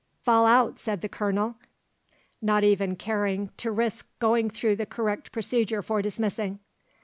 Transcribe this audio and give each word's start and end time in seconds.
"Fall 0.23 0.47
out," 0.47 0.79
said 0.79 1.01
the 1.01 1.07
Colonel, 1.07 1.57
not 2.41 2.63
even 2.63 2.95
caring 2.95 3.51
to 3.57 3.69
risk 3.71 4.07
going 4.17 4.49
through 4.49 4.77
the 4.77 4.87
correct 4.87 5.31
procedure 5.31 5.83
for 5.83 6.01
dismissing. 6.01 6.57